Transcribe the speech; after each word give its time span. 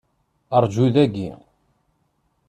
Rǧu 0.63 0.85
dagi. 0.93 1.29